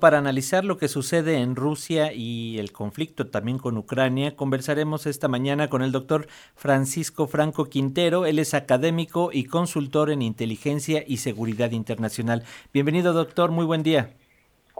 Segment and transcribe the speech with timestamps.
[0.00, 5.26] Para analizar lo que sucede en Rusia y el conflicto también con Ucrania, conversaremos esta
[5.26, 8.24] mañana con el doctor Francisco Franco Quintero.
[8.24, 12.44] Él es académico y consultor en inteligencia y seguridad internacional.
[12.72, 13.50] Bienvenido, doctor.
[13.50, 14.10] Muy buen día.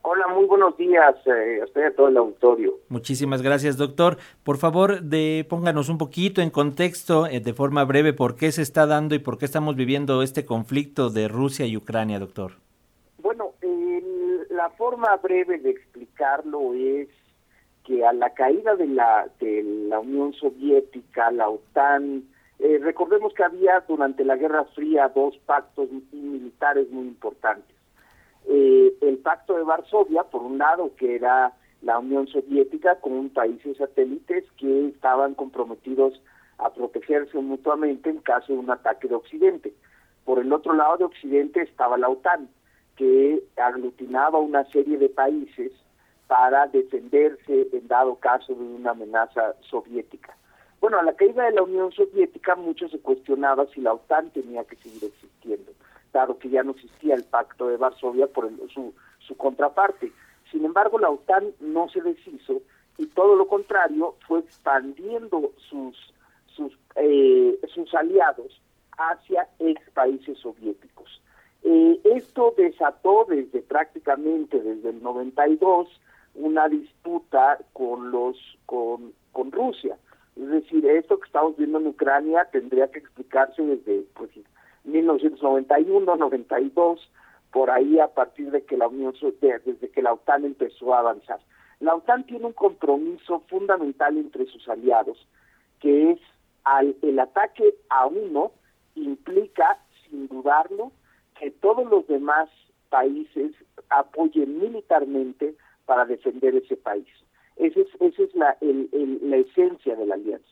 [0.00, 2.78] Hola, muy buenos días eh, a usted y a todo el auditorio.
[2.88, 4.16] Muchísimas gracias, doctor.
[4.42, 8.62] Por favor, de, pónganos un poquito en contexto, eh, de forma breve, por qué se
[8.62, 12.52] está dando y por qué estamos viviendo este conflicto de Rusia y Ucrania, doctor
[14.62, 17.08] la forma breve de explicarlo es
[17.82, 22.22] que a la caída de la, de la Unión Soviética, la OTAN,
[22.60, 27.74] eh, recordemos que había durante la Guerra Fría dos pactos militares muy importantes.
[28.46, 33.76] Eh, el pacto de Varsovia, por un lado, que era la Unión Soviética con países
[33.78, 36.22] satélites que estaban comprometidos
[36.58, 39.74] a protegerse mutuamente en caso de un ataque de Occidente.
[40.24, 42.48] Por el otro lado de Occidente estaba la OTAN,
[43.02, 45.72] que aglutinaba una serie de países
[46.28, 50.36] para defenderse en dado caso de una amenaza soviética.
[50.80, 54.62] Bueno, a la caída de la Unión Soviética mucho se cuestionaba si la OTAN tenía
[54.62, 55.72] que seguir existiendo,
[56.12, 60.12] dado que ya no existía el Pacto de Varsovia por su, su contraparte.
[60.52, 62.62] Sin embargo, la OTAN no se deshizo
[62.98, 65.96] y todo lo contrario fue expandiendo sus
[66.54, 68.62] sus eh, sus aliados
[68.96, 71.21] hacia ex países soviéticos.
[71.74, 75.88] Eh, esto desató desde prácticamente desde el 92
[76.34, 79.14] una disputa con los con,
[79.50, 79.96] Rusia.
[80.36, 84.28] Es decir, esto que estamos viendo en Ucrania tendría que explicarse desde pues
[84.84, 87.10] 1991, 92,
[87.50, 91.40] por ahí a partir de que la Unión desde que la OTAN empezó a avanzar.
[91.80, 95.26] La OTAN tiene un compromiso fundamental entre sus aliados,
[95.80, 96.20] que es
[96.64, 98.52] al, el ataque a uno
[98.94, 100.92] implica, sin dudarlo,
[101.42, 102.48] que todos los demás
[102.88, 103.50] países
[103.90, 107.08] apoyen militarmente para defender ese país.
[107.56, 110.46] Esa es, esa es la, la esencia de la alianza.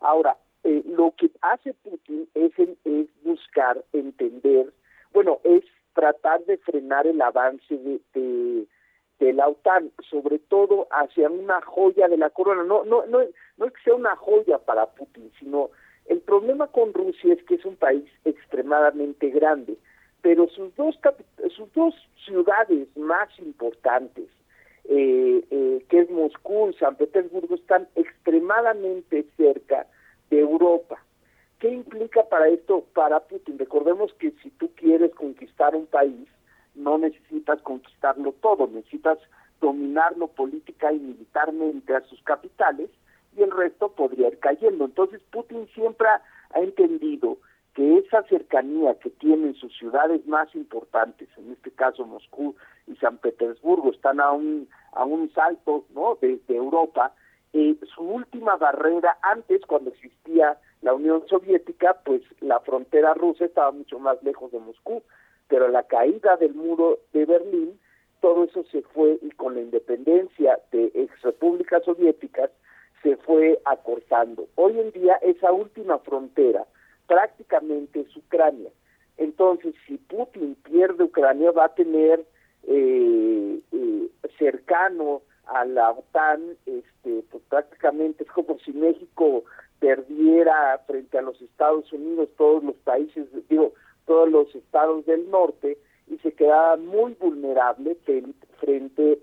[0.00, 4.70] Ahora, eh, lo que hace Putin es, es buscar entender,
[5.14, 5.64] bueno, es
[5.94, 8.66] tratar de frenar el avance de, de,
[9.20, 12.64] de, la OTAN, sobre todo hacia una joya de la corona.
[12.64, 13.20] No, no, no,
[13.56, 15.70] no es que sea una joya para Putin, sino
[16.04, 19.78] el problema con Rusia es que es un país extremadamente grande
[20.24, 20.98] pero sus dos,
[21.54, 24.24] sus dos ciudades más importantes,
[24.84, 29.86] eh, eh, que es Moscú y San Petersburgo, están extremadamente cerca
[30.30, 30.96] de Europa.
[31.58, 33.58] ¿Qué implica para esto, para Putin?
[33.58, 36.26] Recordemos que si tú quieres conquistar un país,
[36.74, 39.18] no necesitas conquistarlo todo, necesitas
[39.60, 42.88] dominarlo política y militarmente a sus capitales
[43.36, 44.86] y el resto podría ir cayendo.
[44.86, 47.36] Entonces Putin siempre ha entendido
[47.74, 52.54] que esa cercanía que tienen sus ciudades más importantes, en este caso Moscú
[52.86, 56.16] y San Petersburgo, están a un, a un salto ¿no?
[56.20, 57.12] desde Europa,
[57.52, 63.72] eh, su última barrera, antes cuando existía la Unión Soviética, pues la frontera rusa estaba
[63.72, 65.02] mucho más lejos de Moscú,
[65.48, 67.78] pero la caída del muro de Berlín,
[68.20, 72.50] todo eso se fue y con la independencia de ex repúblicas soviéticas
[73.02, 74.46] se fue acortando.
[74.54, 76.64] Hoy en día esa última frontera
[77.06, 78.70] prácticamente es Ucrania.
[79.16, 82.24] Entonces, si Putin pierde Ucrania, va a tener
[82.66, 89.44] eh, eh, cercano a la OTAN, este, pues prácticamente es como si México
[89.78, 93.74] perdiera frente a los Estados Unidos todos los países, digo,
[94.06, 97.96] todos los estados del norte y se quedaba muy vulnerable
[98.60, 99.18] frente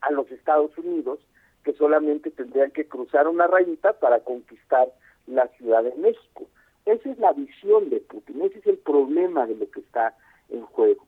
[0.00, 1.20] a los Estados Unidos,
[1.64, 4.88] que solamente tendrían que cruzar una rayita para conquistar
[5.26, 6.46] la Ciudad de México.
[6.84, 10.16] Esa es la visión de Putin, ese es el problema de lo que está
[10.48, 11.06] en juego.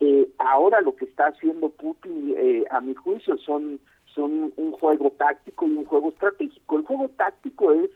[0.00, 5.10] Eh, ahora lo que está haciendo Putin, eh, a mi juicio, son, son un juego
[5.12, 6.76] táctico y un juego estratégico.
[6.76, 7.90] El juego táctico es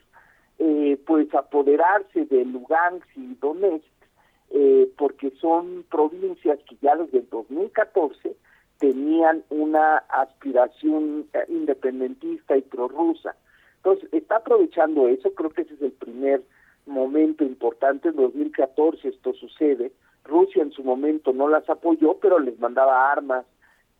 [0.59, 3.85] eh, pues apoderarse de Lugansk y Donetsk,
[4.97, 8.35] porque son provincias que ya desde el 2014
[8.79, 13.35] tenían una aspiración independentista y prorrusa.
[13.77, 16.43] Entonces, está aprovechando eso, creo que ese es el primer
[16.89, 19.91] momento importante, en 2014 esto sucede,
[20.23, 23.45] Rusia en su momento no las apoyó, pero les mandaba armas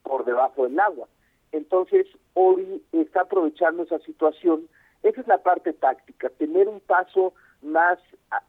[0.03, 1.07] por debajo del agua.
[1.51, 4.67] Entonces, hoy está aprovechando esa situación.
[5.03, 7.99] Esa es la parte táctica, tener un paso más,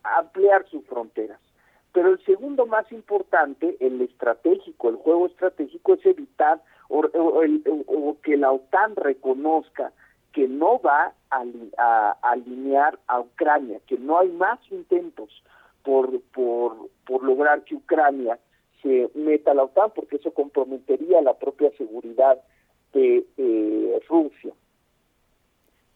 [0.02, 1.40] ampliar sus fronteras.
[1.92, 8.36] Pero el segundo más importante, el estratégico, el juego estratégico, es evitar o, o que
[8.36, 9.92] la OTAN reconozca
[10.32, 15.42] que no va a, alinear a Ucrania, que no hay más intentos
[15.82, 18.38] por, por, por lograr que Ucrania
[18.82, 22.38] se meta a la OTAN, porque eso comprometería la propia seguridad
[22.92, 24.52] de eh, Rusia.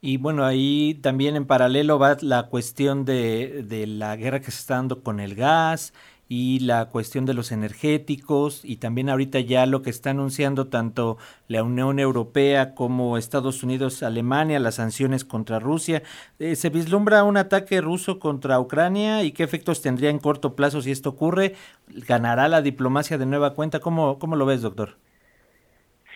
[0.00, 4.60] Y bueno, ahí también en paralelo va la cuestión de, de la guerra que se
[4.60, 5.94] está dando con el gas
[6.28, 11.18] y la cuestión de los energéticos y también ahorita ya lo que está anunciando tanto
[11.48, 16.02] la Unión Europea como Estados Unidos, Alemania, las sanciones contra Rusia.
[16.38, 20.80] Eh, ¿Se vislumbra un ataque ruso contra Ucrania y qué efectos tendría en corto plazo
[20.80, 21.54] si esto ocurre?
[21.88, 23.80] ¿Ganará la diplomacia de nueva cuenta?
[23.80, 24.96] ¿Cómo, cómo lo ves, doctor?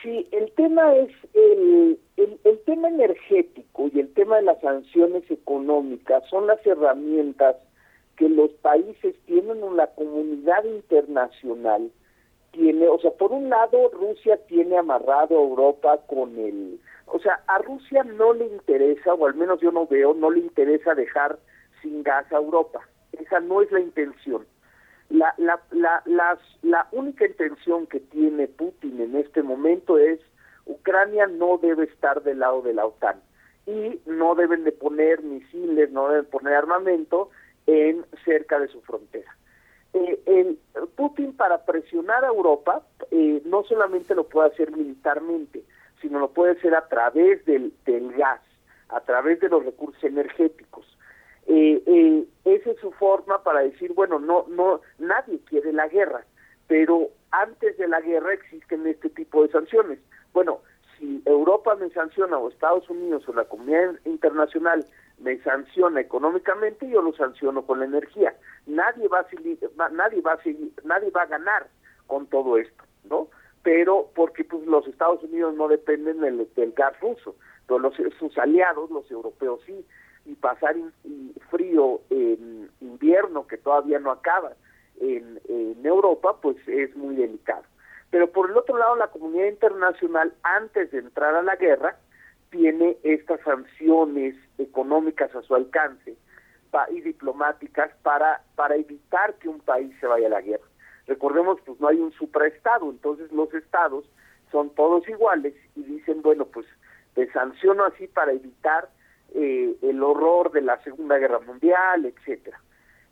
[0.02, 5.28] Sí, el tema es el, el, el tema energético y el tema de las sanciones
[5.30, 7.56] económicas son las herramientas
[8.18, 11.90] que los países tienen en la comunidad internacional
[12.50, 17.40] tiene, o sea, por un lado Rusia tiene amarrado a Europa con el, o sea,
[17.46, 21.38] a Rusia no le interesa, o al menos yo no veo, no le interesa dejar
[21.80, 22.80] sin gas a Europa.
[23.12, 24.46] Esa no es la intención.
[25.10, 30.20] La, la, la, las, la única intención que tiene Putin en este momento es
[30.66, 33.20] Ucrania no debe estar del lado de la OTAN
[33.66, 37.30] y no deben de poner misiles, no deben poner armamento
[37.68, 39.36] en cerca de su frontera.
[39.92, 40.56] Eh,
[40.96, 45.62] Putin para presionar a Europa eh, no solamente lo puede hacer militarmente,
[46.00, 48.40] sino lo puede hacer a través del, del gas,
[48.88, 50.86] a través de los recursos energéticos.
[51.46, 56.24] Eh, esa es su forma para decir, bueno, no, no, nadie quiere la guerra,
[56.66, 59.98] pero antes de la guerra existen este tipo de sanciones.
[60.32, 60.60] Bueno,
[60.98, 64.86] si Europa me sanciona o Estados Unidos o la comunidad internacional
[65.20, 68.34] me sanciona económicamente, yo lo sanciono con la energía.
[68.66, 70.38] Nadie va a nadie va a
[70.84, 71.66] nadie va a ganar
[72.06, 73.28] con todo esto, ¿no?
[73.62, 77.36] Pero porque pues los Estados Unidos no dependen del, gas ruso,
[77.66, 79.84] pero los, sus aliados, los europeos sí,
[80.24, 80.76] y pasar
[81.50, 84.52] frío en invierno que todavía no acaba
[85.00, 85.38] en
[85.84, 87.64] Europa, pues es muy delicado.
[88.10, 91.96] Pero por el otro lado, la comunidad internacional, antes de entrar a la guerra,
[92.50, 96.16] tiene estas sanciones económicas a su alcance
[96.90, 100.64] y diplomáticas para, para evitar que un país se vaya a la guerra.
[101.06, 104.04] Recordemos, pues no hay un supraestado, entonces los estados
[104.52, 106.66] son todos iguales y dicen, bueno, pues
[107.14, 108.90] te sanciono así para evitar
[109.34, 112.60] eh, el horror de la Segunda Guerra Mundial, etcétera.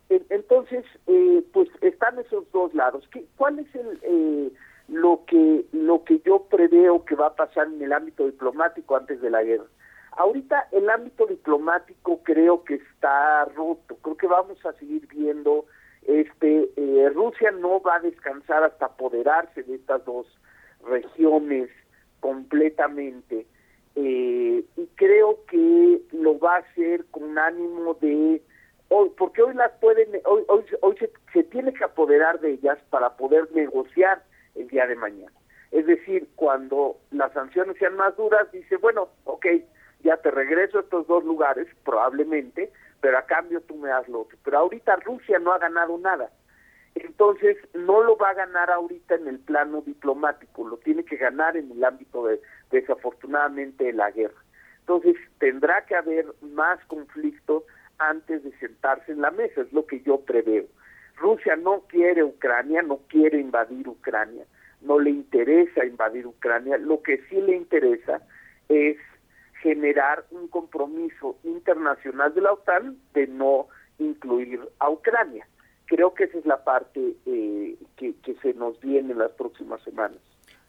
[0.09, 3.07] Entonces, eh, pues están esos dos lados.
[3.11, 4.51] ¿Qué, ¿Cuál es el, eh,
[4.87, 9.21] lo que lo que yo preveo que va a pasar en el ámbito diplomático antes
[9.21, 9.65] de la guerra.
[10.11, 15.65] Ahorita el ámbito diplomático creo que está roto, creo que vamos a seguir viendo
[16.03, 20.25] este eh, Rusia no va a descansar hasta apoderarse de estas dos
[20.87, 21.69] regiones
[22.21, 23.45] completamente
[23.95, 28.41] eh, y creo que lo va a hacer con ánimo de
[28.87, 32.79] hoy porque hoy las pueden hoy hoy, hoy se, se tiene que apoderar de ellas
[32.89, 34.23] para poder negociar
[34.67, 35.31] día de mañana.
[35.71, 39.45] Es decir, cuando las sanciones sean más duras, dice, bueno, ok,
[40.03, 42.71] ya te regreso a estos dos lugares, probablemente,
[43.01, 44.37] pero a cambio tú me das lo otro.
[44.43, 46.29] Pero ahorita Rusia no ha ganado nada.
[46.95, 51.55] Entonces, no lo va a ganar ahorita en el plano diplomático, lo tiene que ganar
[51.55, 52.41] en el ámbito de,
[52.71, 54.41] desafortunadamente, de la guerra.
[54.79, 57.65] Entonces, tendrá que haber más conflicto
[57.99, 60.65] antes de sentarse en la mesa, es lo que yo preveo.
[61.17, 64.45] Rusia no quiere Ucrania, no quiere invadir Ucrania,
[64.81, 68.21] no le interesa invadir Ucrania, lo que sí le interesa
[68.69, 68.97] es
[69.61, 73.67] generar un compromiso internacional de la OTAN de no
[73.99, 75.47] incluir a Ucrania.
[75.85, 80.17] Creo que esa es la parte eh, que, se nos viene en las próximas semanas.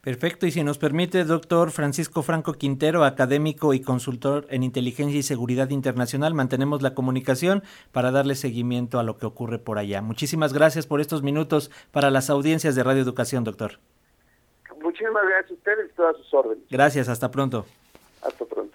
[0.01, 5.25] Perfecto, y si nos permite, doctor Francisco Franco Quintero, académico y consultor en inteligencia y
[5.25, 7.63] seguridad internacional, mantenemos la comunicación
[7.93, 10.01] para darle seguimiento a lo que ocurre por allá.
[10.01, 13.81] Muchísimas gracias por estos minutos para las audiencias de Radio Educación, doctor.
[14.89, 16.65] Muchísimas gracias a ustedes y todas sus órdenes.
[16.71, 17.67] Gracias, hasta pronto.
[18.23, 18.68] Hasta pronto.